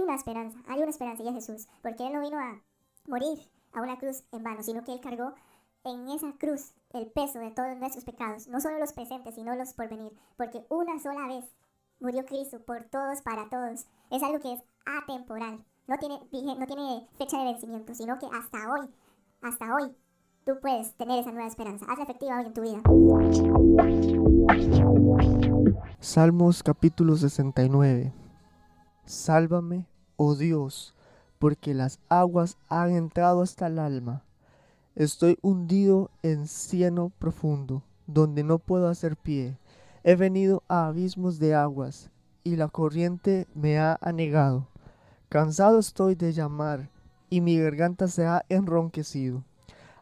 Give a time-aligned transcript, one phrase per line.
[0.00, 2.62] hay una esperanza, hay una esperanza y es Jesús, porque Él no vino a
[3.06, 3.38] morir
[3.72, 5.34] a una cruz en vano, sino que Él cargó
[5.84, 9.74] en esa cruz el peso de todos nuestros pecados, no solo los presentes, sino los
[9.74, 11.44] por venir, porque una sola vez
[12.00, 13.86] murió Cristo por todos, para todos.
[14.10, 16.18] Es algo que es atemporal, no tiene,
[16.58, 18.88] no tiene fecha de vencimiento, sino que hasta hoy,
[19.42, 19.94] hasta hoy,
[20.46, 21.84] tú puedes tener esa nueva esperanza.
[21.88, 22.80] Hazla efectiva hoy en tu vida.
[26.00, 28.14] Salmos capítulo 69.
[29.10, 29.89] Sálvame,
[30.22, 30.92] oh Dios,
[31.38, 34.22] porque las aguas han entrado hasta el alma.
[34.94, 39.56] Estoy hundido en cieno profundo, donde no puedo hacer pie.
[40.04, 42.10] He venido a abismos de aguas,
[42.44, 44.68] y la corriente me ha anegado.
[45.30, 46.90] Cansado estoy de llamar,
[47.30, 49.42] y mi garganta se ha enronquecido.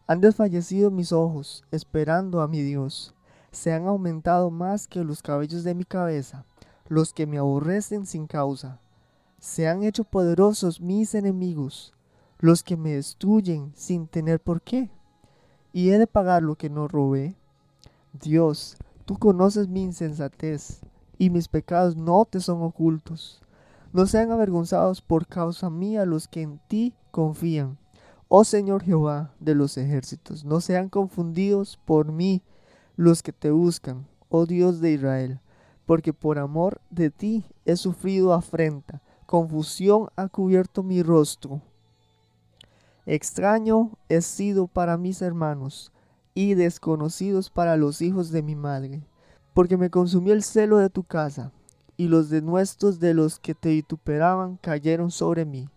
[0.09, 3.15] Han desfallecido mis ojos, esperando a mi Dios.
[3.53, 6.45] Se han aumentado más que los cabellos de mi cabeza,
[6.89, 8.81] los que me aborrecen sin causa.
[9.39, 11.95] Se han hecho poderosos mis enemigos,
[12.41, 14.91] los que me destruyen sin tener por qué.
[15.73, 17.37] Y he de pagar lo que no robé.
[18.13, 20.81] Dios, tú conoces mi insensatez,
[21.19, 23.41] y mis pecados no te son ocultos.
[23.93, 27.79] No sean avergonzados por causa mía los que en ti confían.
[28.29, 32.43] Oh Señor Jehová de los ejércitos, no sean confundidos por mí
[32.97, 35.41] los que te buscan, oh Dios de Israel,
[35.87, 41.61] porque por amor de ti he sufrido afrenta, confusión ha cubierto mi rostro.
[43.05, 45.93] Extraño he sido para mis hermanos
[46.33, 49.07] y desconocidos para los hijos de mi madre,
[49.53, 51.53] porque me consumió el celo de tu casa,
[51.99, 55.69] y los denuestos de los que te vituperaban cayeron sobre mí.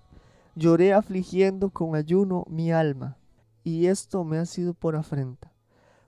[0.55, 3.17] Lloré afligiendo con ayuno mi alma,
[3.65, 5.51] y esto me ha sido por afrenta.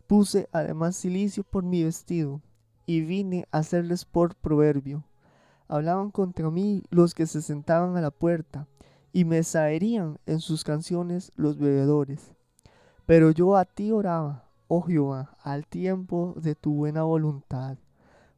[0.07, 2.39] Puse además silicio por mi vestido,
[2.85, 5.03] y vine a hacerles por proverbio.
[5.67, 8.67] Hablaban contra mí los que se sentaban a la puerta,
[9.11, 12.33] y me saerían en sus canciones los bebedores.
[13.05, 17.77] Pero yo a ti oraba, oh Jehová, al tiempo de tu buena voluntad.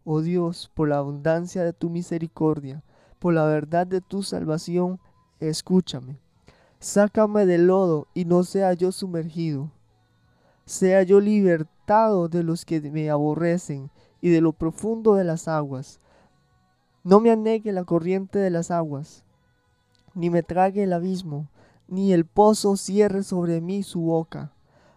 [0.04, 2.84] Oh Dios, por la abundancia de tu misericordia,
[3.20, 5.00] por la verdad de tu salvación,
[5.40, 6.20] escúchame.
[6.80, 9.72] Sácame del lodo y no sea yo sumergido.
[10.66, 13.90] Sea yo libertado de los que me aborrecen
[14.22, 16.00] y de lo profundo de las aguas.
[17.06, 19.26] No me anegue la corriente de las aguas
[20.16, 21.50] ni me trague el abismo,
[21.88, 24.52] ni el pozo cierre sobre mí su boca.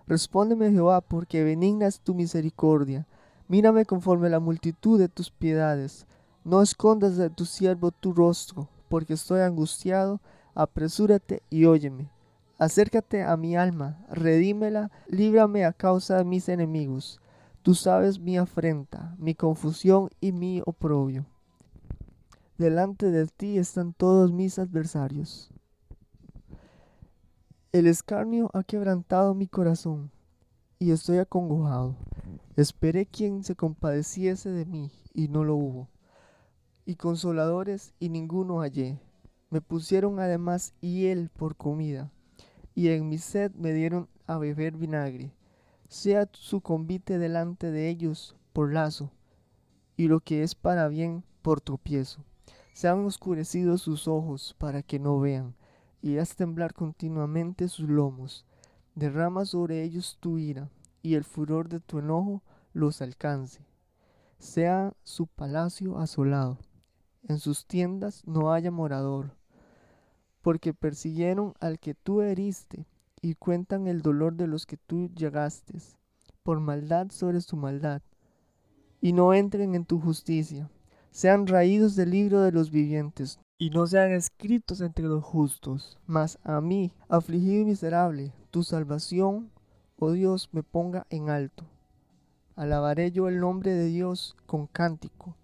[0.06, 3.06] Respóndeme Jehová, porque benigna es tu misericordia.
[3.48, 6.06] Mírame conforme la multitud de tus piedades.
[6.44, 10.20] No escondas de tu siervo tu rostro, porque estoy angustiado.
[10.54, 12.10] Apresúrate y óyeme.
[12.58, 17.20] Acércate a mi alma, redímela, líbrame a causa de mis enemigos.
[17.62, 21.26] Tú sabes mi afrenta, mi confusión y mi oprobio.
[22.58, 25.48] Delante de ti están todos mis adversarios.
[27.70, 30.10] El escarnio ha quebrantado mi corazón
[30.80, 31.94] y estoy acongojado.
[32.56, 35.88] Esperé quien se compadeciese de mí y no lo hubo.
[36.84, 38.98] Y consoladores y ninguno hallé.
[39.50, 42.10] Me pusieron además hiel por comida
[42.74, 45.32] y en mi sed me dieron a beber vinagre.
[45.86, 49.12] Sea su convite delante de ellos por lazo
[49.96, 52.24] y lo que es para bien por tropiezo.
[52.78, 55.56] Se han oscurecido sus ojos para que no vean,
[56.00, 58.46] y haz temblar continuamente sus lomos.
[58.94, 60.70] Derrama sobre ellos tu ira,
[61.02, 62.40] y el furor de tu enojo
[62.72, 63.66] los alcance.
[64.38, 66.56] Sea su palacio asolado,
[67.24, 69.32] en sus tiendas no haya morador,
[70.40, 72.86] porque persiguieron al que tú heriste,
[73.20, 75.80] y cuentan el dolor de los que tú llegaste,
[76.44, 78.02] por maldad sobre su maldad,
[79.00, 80.70] y no entren en tu justicia
[81.10, 85.98] sean raídos del libro de los vivientes, y no sean escritos entre los justos.
[86.06, 89.50] Mas a mí, afligido y miserable, tu salvación,
[89.98, 91.64] oh Dios, me ponga en alto.
[92.54, 95.36] Alabaré yo el nombre de Dios con cántico,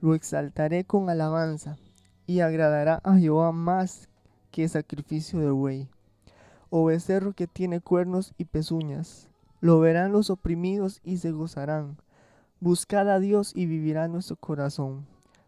[0.00, 1.76] lo exaltaré con alabanza,
[2.26, 4.08] y agradará a Jehová más
[4.50, 5.88] que sacrificio de buey,
[6.70, 9.28] o becerro que tiene cuernos y pezuñas.
[9.60, 11.96] Lo verán los oprimidos y se gozarán
[12.60, 15.06] Buscad a Dios y vivirá nuestro corazón,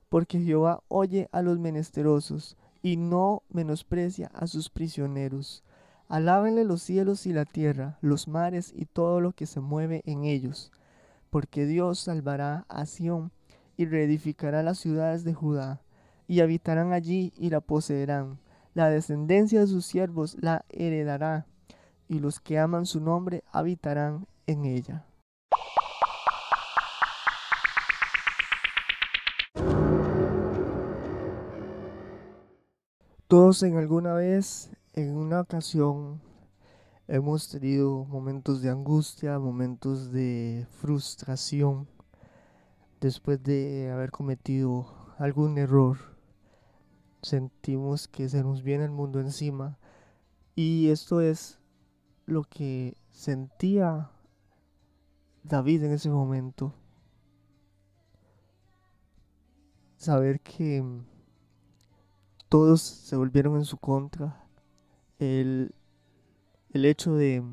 [0.09, 5.65] porque Jehová oye a los menesterosos y no menosprecia a sus prisioneros.
[6.09, 10.25] Alábenle los cielos y la tierra, los mares y todo lo que se mueve en
[10.25, 10.71] ellos,
[11.31, 13.33] porque Dios salvará a Sión
[13.77, 15.83] y reedificará las ciudades de Judá,
[16.29, 18.39] y habitarán allí y la poseerán.
[18.73, 21.45] La descendencia de sus siervos la heredará,
[22.07, 25.10] y los que aman su nombre habitarán en ella.
[33.31, 36.21] Todos en alguna vez, en una ocasión,
[37.07, 41.87] hemos tenido momentos de angustia, momentos de frustración,
[43.01, 45.97] después de haber cometido algún error.
[47.23, 49.79] Sentimos que se nos viene el mundo encima
[50.57, 51.61] y esto es
[52.27, 54.11] lo que sentía
[55.45, 56.75] David en ese momento.
[59.99, 60.83] Saber que
[62.51, 64.45] todos se volvieron en su contra.
[65.21, 65.73] El,
[66.73, 67.45] el hecho de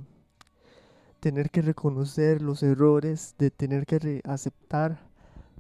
[1.20, 5.00] tener que reconocer los errores, de tener que aceptar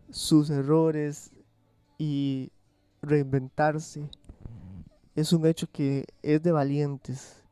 [0.09, 1.31] sus errores
[1.99, 2.51] y
[3.03, 4.09] reinventarse,
[5.15, 7.43] es un hecho que es de valientes.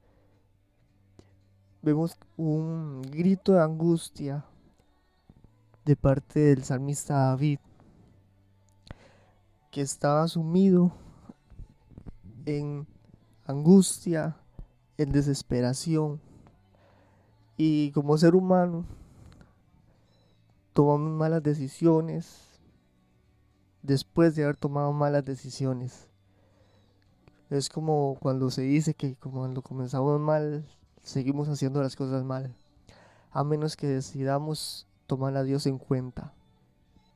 [1.84, 4.44] Vemos un grito de angustia
[5.86, 7.60] de parte del salmista David,
[9.70, 11.05] que estaba sumido
[12.46, 12.88] en
[13.46, 14.38] angustia,
[14.98, 16.22] en desesperación.
[17.58, 18.86] Y como ser humano,
[20.74, 22.60] tomamos malas decisiones
[23.82, 26.10] después de haber tomado malas decisiones.
[27.50, 30.66] Es como cuando se dice que cuando comenzamos mal,
[31.04, 32.56] seguimos haciendo las cosas mal.
[33.32, 36.34] A menos que decidamos tomar a Dios en cuenta.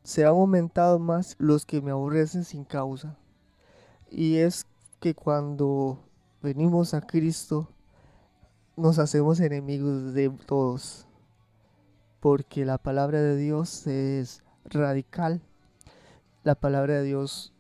[0.03, 3.17] Se han aumentado más los que me aborrecen sin causa.
[4.09, 4.65] Y es
[4.99, 5.99] que cuando
[6.41, 7.69] venimos a Cristo
[8.75, 11.05] nos hacemos enemigos de todos.
[12.19, 15.41] Porque la palabra de Dios es radical.
[16.43, 17.53] La palabra de Dios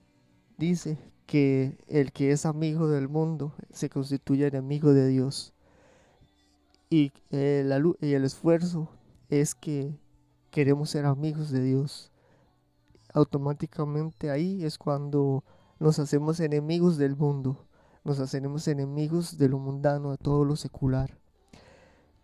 [0.57, 5.53] dice que el que es amigo del mundo se constituye enemigo de Dios.
[6.89, 7.69] Y, eh,
[8.01, 8.89] y el esfuerzo
[9.29, 9.97] es que
[10.51, 12.11] queremos ser amigos de Dios.
[13.13, 15.43] Automáticamente ahí es cuando
[15.79, 17.65] nos hacemos enemigos del mundo,
[18.03, 21.17] nos hacemos enemigos de lo mundano, de todo lo secular.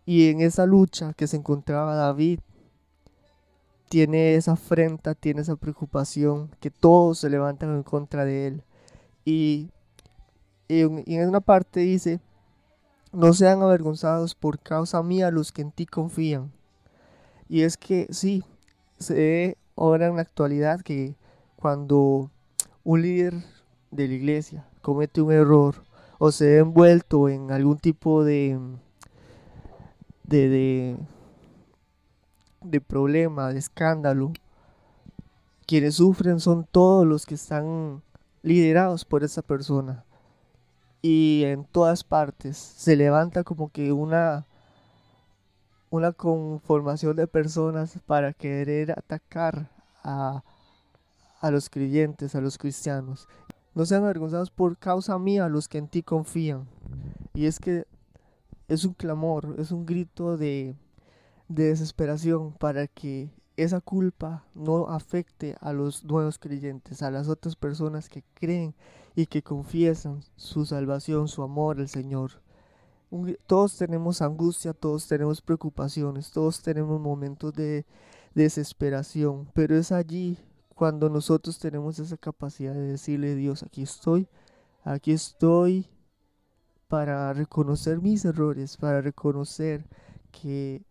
[0.04, 2.40] Y en esa lucha que se encontraba David,
[3.88, 8.62] tiene esa afrenta, tiene esa preocupación, que todos se levantan en contra de él.
[9.24, 9.70] Y,
[10.68, 12.20] y en una parte dice,
[13.12, 16.52] no sean avergonzados por causa mía los que en ti confían.
[17.48, 18.44] Y es que sí,
[18.98, 21.16] se ve ahora en la actualidad que
[21.56, 22.30] cuando
[22.86, 23.34] un líder
[23.90, 25.82] de la iglesia comete un error
[26.18, 28.60] o se ve envuelto en algún tipo de,
[30.22, 30.96] de,
[32.62, 34.32] de, problema, de escándalo,
[35.66, 38.02] quienes sufren son todos los que están
[38.42, 40.04] liderados por esa persona.
[41.02, 44.46] Y en todas partes se levanta como que una,
[45.90, 49.68] una conformación de personas para querer atacar
[50.04, 50.44] a,
[51.40, 53.28] a los creyentes, a los cristianos.
[53.74, 56.66] No sean avergonzados por causa mía los que en ti confían.
[57.34, 57.86] Y es que
[58.68, 60.74] es un clamor, es un grito de,
[61.48, 67.56] de desesperación para que esa culpa no afecte a los nuevos creyentes, a las otras
[67.56, 68.74] personas que creen
[69.14, 72.32] y que confiesan su salvación, su amor al Señor.
[73.46, 77.86] todos tenemos angustia, todos tenemos preocupaciones, todos tenemos momentos de
[78.34, 80.38] desesperación, pero es allí
[80.76, 84.28] cuando nosotros tenemos esa capacidad de decirle, Dios, aquí estoy,
[84.84, 85.86] aquí estoy
[86.86, 89.86] para reconocer mis errores, para reconocer
[90.30, 90.84] que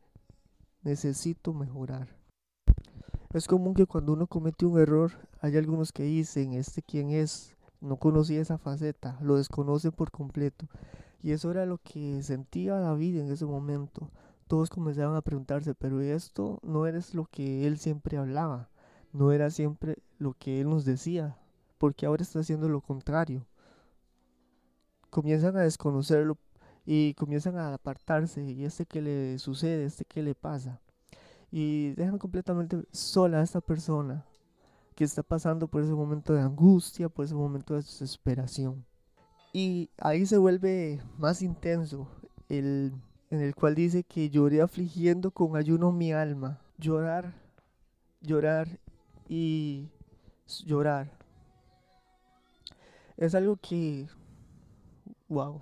[0.81, 2.07] necesito mejorar.
[3.31, 7.55] Es común que cuando uno comete un error, hay algunos que dicen, este quién es,
[7.79, 10.65] no conocía esa faceta, lo desconoce por completo.
[11.21, 14.09] Y eso era lo que sentía David en ese momento.
[14.47, 18.71] Todos comenzaban a preguntarse, pero esto no eres lo que él siempre hablaba
[19.15, 21.37] no era siempre lo que Él nos decía,
[21.77, 23.45] porque ahora está haciendo lo contrario.
[25.09, 26.37] Comienzan a desconocerlo
[26.85, 30.81] y comienzan a apartarse, y este que le sucede, este que le pasa.
[31.49, 34.25] Y dejan completamente sola a esta persona
[34.95, 38.85] que está pasando por ese momento de angustia, por ese momento de desesperación.
[39.53, 42.09] Y ahí se vuelve más intenso,
[42.49, 42.93] el,
[43.29, 46.59] en el cual dice que lloré afligiendo con ayuno mi alma.
[46.77, 47.33] Llorar,
[48.21, 48.67] llorar
[49.27, 49.89] y
[50.65, 51.11] llorar.
[53.17, 54.07] Es algo que,
[55.29, 55.61] wow,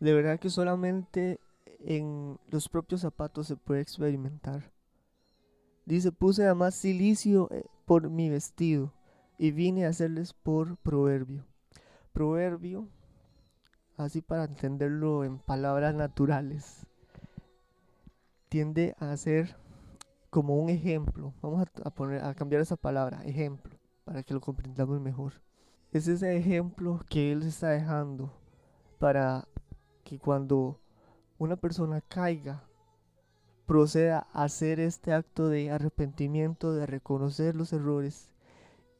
[0.00, 1.40] de verdad que solamente
[1.80, 4.72] en los propios zapatos se puede experimentar.
[5.86, 8.92] Dice, puse además silicio eh, por mi vestido
[9.38, 11.46] y vine a hacerles por proverbio.
[12.12, 12.88] Proverbio,
[13.96, 16.86] así para entenderlo en palabras naturales,
[18.48, 19.56] tiende a ser
[20.30, 25.00] como un ejemplo, vamos a, poner, a cambiar esa palabra, ejemplo, para que lo comprendamos
[25.00, 25.34] mejor.
[25.92, 28.32] es ese ejemplo que Él está dejando
[28.98, 29.46] para
[30.04, 30.80] que cuando
[31.38, 32.64] una persona caiga,
[33.66, 38.30] proceda a hacer este acto de arrepentimiento, de reconocer los errores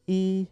[0.05, 0.47] y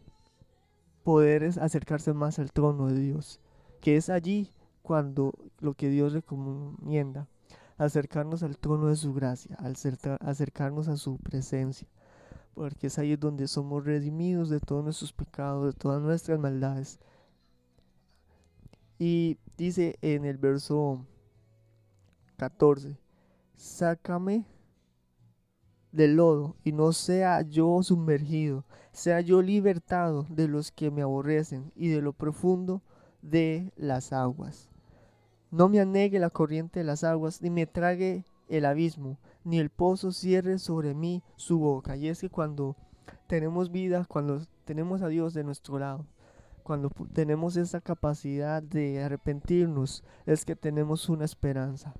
[1.04, 3.40] poder acercarse más al trono de Dios,
[3.80, 7.28] que es allí cuando lo que Dios recomienda,
[7.78, 9.76] acercarnos al trono de su gracia, al
[10.22, 11.88] acercarnos a su presencia,
[12.54, 17.00] porque es ahí donde somos redimidos de todos nuestros pecados, de todas nuestras maldades.
[19.00, 21.06] Y dice en el verso
[22.38, 22.98] 14,
[23.56, 24.46] sácame
[25.92, 31.72] del lodo y no sea yo sumergido, sea yo libertado de los que me aborrecen
[31.76, 32.82] y de lo profundo
[33.22, 34.70] de las aguas.
[35.50, 39.70] No me anegue la corriente de las aguas, ni me trague el abismo, ni el
[39.70, 41.96] pozo cierre sobre mí su boca.
[41.96, 42.76] Y es que cuando
[43.28, 46.06] tenemos vida, cuando tenemos a Dios de nuestro lado,
[46.64, 51.94] cuando tenemos esa capacidad de arrepentirnos, es que tenemos una esperanza.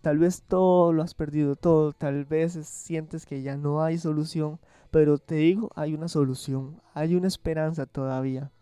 [0.00, 4.60] Tal vez todo lo has perdido todo, tal vez sientes que ya no hay solución,
[4.92, 8.52] pero te digo, hay una solución, hay una esperanza todavía.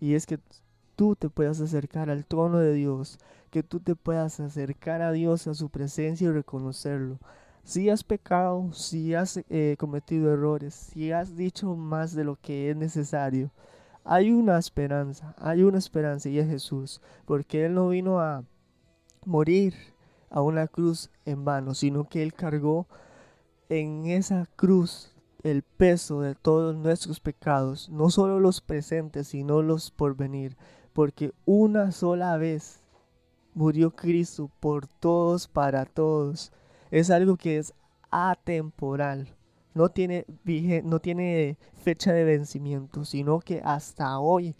[0.00, 0.38] Y es que
[0.96, 3.18] tú te puedas acercar al trono de Dios,
[3.54, 7.20] que tú te puedas acercar a Dios, a su presencia y reconocerlo.
[7.62, 12.70] Si has pecado, si has eh, cometido errores, si has dicho más de lo que
[12.70, 13.52] es necesario,
[14.02, 18.42] hay una esperanza, hay una esperanza y es Jesús, porque Él no vino a
[19.24, 19.74] morir
[20.30, 22.88] a una cruz en vano, sino que Él cargó
[23.68, 29.92] en esa cruz el peso de todos nuestros pecados, no solo los presentes, sino los
[29.92, 30.56] por venir,
[30.92, 32.83] porque una sola vez
[33.54, 36.52] murió Cristo por todos, para todos.
[36.90, 37.72] Es algo que es
[38.10, 39.34] atemporal,
[39.74, 40.24] no tiene,
[40.84, 44.54] no tiene fecha de vencimiento, sino que hasta hoy,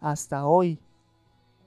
[0.00, 0.80] hasta hoy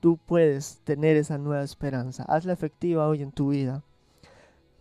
[0.00, 2.24] tú puedes tener esa nueva esperanza.
[2.24, 3.82] Hazla efectiva hoy en tu vida.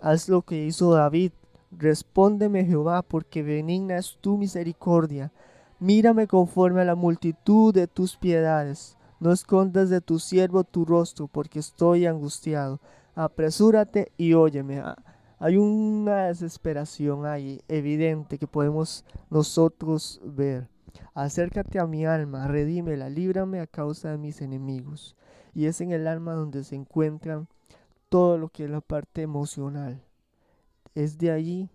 [0.02, 1.32] Haz lo que hizo David.
[1.72, 5.32] Respóndeme Jehová, porque benigna es tu misericordia.
[5.80, 8.97] Mírame conforme a la multitud de tus piedades.
[9.20, 12.80] No escondas de tu siervo tu rostro, porque estoy angustiado.
[13.16, 14.84] Apresúrate y óyeme.
[15.40, 20.68] Hay una desesperación ahí evidente que podemos nosotros ver.
[21.14, 25.16] Acércate a mi alma, redímela, líbrame a causa de mis enemigos.
[25.54, 27.48] Y es en el alma donde se encuentran
[28.10, 30.04] todo lo que es la parte emocional.
[30.94, 31.70] Es de allí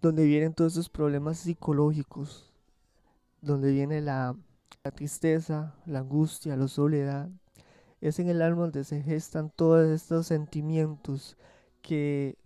[0.00, 2.52] donde vienen todos esos problemas psicológicos,
[3.40, 4.36] donde viene la,
[4.88, 7.28] la tristeza, la angustia, la soledad.
[8.00, 11.36] Es en el alma donde se gestan todos estos sentimientos
[11.82, 12.38] que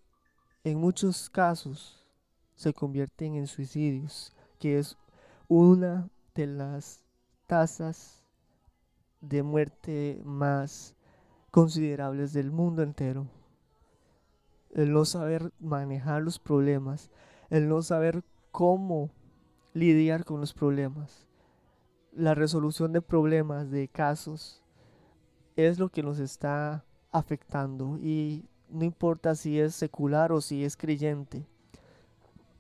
[0.64, 2.04] en muchos casos
[2.56, 4.98] se convierten en suicidios, que es
[5.46, 7.04] una de las
[7.46, 8.24] tasas
[9.20, 10.96] de muerte más
[11.52, 13.28] considerables del mundo entero.
[14.74, 17.08] El no saber manejar los problemas,
[17.50, 19.10] el no saber cómo
[19.74, 21.28] lidiar con los problemas.
[22.12, 24.62] La resolución de problemas, de casos,
[25.56, 27.98] es lo que nos está afectando.
[27.98, 31.46] Y no importa si es secular o si es creyente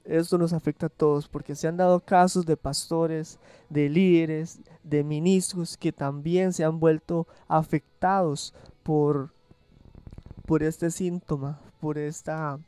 [0.04, 5.04] esto nos afecta a todos porque se han dado casos de pastores, de líderes, de
[5.04, 9.32] ministros que también se han vuelto afectados por,
[10.46, 12.58] por este síntoma, por esta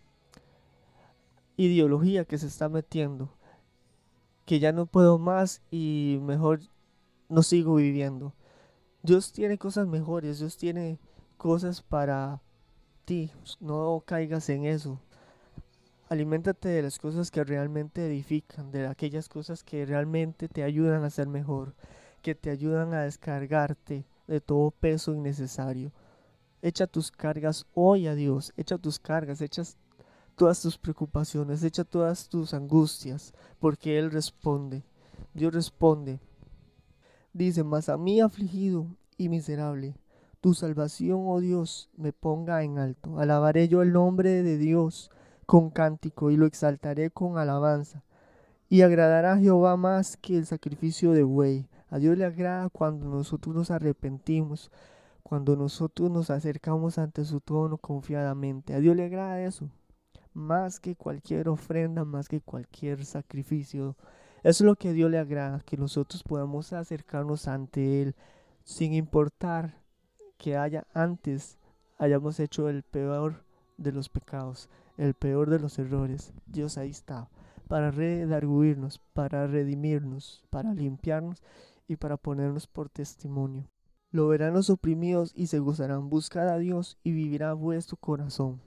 [1.57, 3.31] ideología que se está metiendo,
[4.45, 6.61] que ya no puedo más y mejor
[7.29, 8.35] no sigo viviendo.
[9.03, 10.99] Dios tiene cosas mejores, Dios tiene
[11.37, 12.41] cosas para
[13.05, 15.01] ti, no caigas en eso.
[16.09, 21.11] Aliméntate de las cosas que realmente edifican, de aquellas cosas que realmente te ayudan a
[21.11, 21.75] ser mejor,
[22.23, 25.93] que te ayudan a descargarte de todo peso innecesario.
[26.63, 29.63] Echa tus cargas hoy a Dios, echa tus cargas, echa
[30.35, 34.83] todas tus preocupaciones, echa todas tus angustias, porque Él responde.
[35.33, 36.21] Dios responde.
[37.33, 38.87] Dice, mas a mí afligido
[39.17, 39.97] y miserable,
[40.41, 43.19] tu salvación, oh Dios, me ponga en alto.
[43.19, 45.11] Alabaré yo el nombre de Dios
[45.47, 48.05] con cántico y lo exaltaré con alabanza.
[48.69, 51.69] Y agradará a Jehová más que el sacrificio de buey.
[51.89, 54.71] A Dios le agrada cuando nosotros nos arrepentimos,
[55.23, 58.75] cuando nosotros nos acercamos ante su trono confiadamente.
[58.75, 59.69] A Dios le agrada eso,
[60.35, 63.97] más que cualquier ofrenda, más que cualquier sacrificio.
[64.43, 68.15] Eso es lo que a Dios le agrada, que nosotros podamos acercarnos ante Él
[68.65, 69.79] sin importar
[70.37, 71.59] que haya antes
[71.97, 73.45] hayamos hecho el peor
[73.79, 77.29] de los pecados el peor de los errores, Dios ahí está,
[77.69, 81.43] para redarguirnos, para redimirnos, para limpiarnos
[81.89, 83.69] y para ponernos por testimonio.
[84.11, 86.09] Lo verán los oprimidos y se gozarán.
[86.09, 88.61] Buscad a Dios y vivirá vuestro corazón.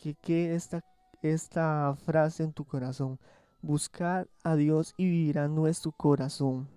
[0.00, 0.82] Que quede esta,
[1.20, 3.18] esta frase en tu corazón.
[3.60, 6.68] Buscad a Dios y vivirá nuestro corazón.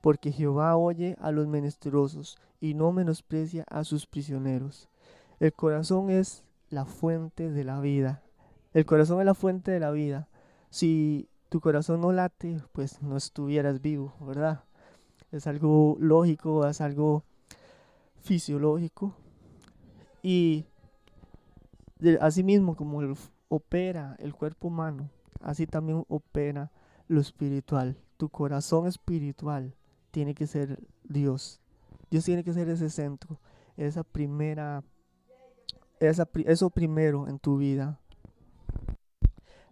[0.00, 4.88] Porque Jehová oye a los menesterosos y no menosprecia a sus prisioneros.
[5.40, 8.22] El corazón es la fuente de la vida.
[8.72, 10.28] El corazón es la fuente de la vida.
[10.70, 14.62] Si tu corazón no late, pues no estuvieras vivo, ¿verdad?
[15.32, 17.24] Es algo lógico, es algo
[18.22, 19.16] fisiológico.
[20.22, 20.66] Y
[22.20, 23.00] así mismo como
[23.48, 26.70] opera el cuerpo humano, así también opera
[27.08, 27.96] lo espiritual.
[28.16, 29.74] Tu corazón espiritual
[30.10, 31.60] tiene que ser Dios.
[32.10, 33.40] Dios tiene que ser ese centro,
[33.76, 34.82] esa primera,
[36.00, 38.00] eso primero en tu vida.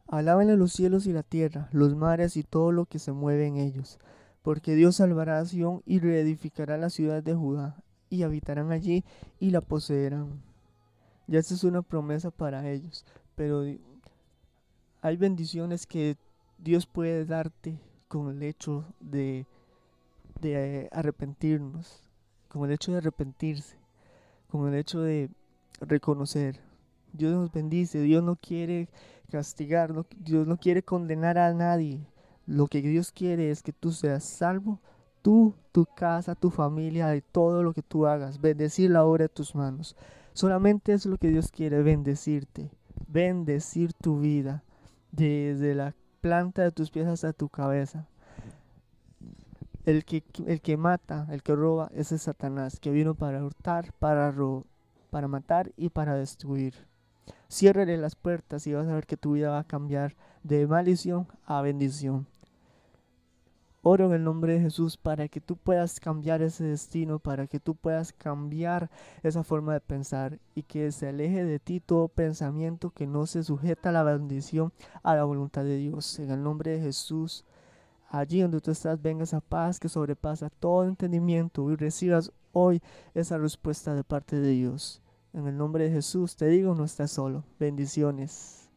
[0.07, 3.57] Alábenle los cielos y la tierra, los mares y todo lo que se mueve en
[3.57, 3.99] ellos,
[4.43, 9.05] porque Dios salvará a Sion y reedificará la ciudad de Judá, y habitarán allí
[9.39, 10.48] y la poseerán.
[11.29, 13.05] Ya esta es una promesa para ellos,
[13.35, 13.63] pero
[15.03, 16.17] hay bendiciones que
[16.57, 19.47] Dios puede darte con el hecho de,
[20.41, 22.03] de arrepentirnos,
[22.49, 23.77] con el hecho de arrepentirse,
[24.51, 25.29] con el hecho de
[25.83, 26.61] reconocer.
[27.13, 28.89] Dios nos bendice, Dios no quiere
[29.31, 32.01] castigar, Dios no quiere condenar a nadie.
[32.47, 34.81] Lo que Dios quiere es que tú seas salvo,
[35.21, 39.29] tú, tu casa, tu familia, de todo lo que tú hagas, bendecir la obra de
[39.29, 39.95] tus manos.
[40.39, 42.71] Solamente es lo que Dios quiere, bendecirte,
[43.09, 44.63] bendecir tu vida,
[45.11, 48.07] desde la planta de tus pies hasta tu cabeza.
[49.85, 53.93] El que, el que mata, el que roba, ese es Satanás, que vino para hurtar,
[53.99, 54.33] para,
[55.11, 56.87] para matar y para destruir.
[57.51, 60.15] Ciérrele las puertas y vas a ver que tu vida va a cambiar
[60.45, 62.29] de maldición a bendición.
[63.91, 67.59] Oro en el nombre de Jesús para que tú puedas cambiar ese destino, para que
[67.59, 68.91] tú puedas cambiar
[69.23, 73.43] esa forma de pensar y que se aleje de ti todo pensamiento que no se
[73.43, 76.19] sujeta a la bendición, a la voluntad de Dios.
[76.19, 77.47] En el nombre de Jesús,
[78.11, 82.83] allí donde tú estás, venga esa paz que sobrepasa todo entendimiento y recibas hoy
[83.15, 85.01] esa respuesta de parte de Dios.
[85.33, 87.43] En el nombre de Jesús te digo, no estás solo.
[87.59, 88.68] Bendiciones.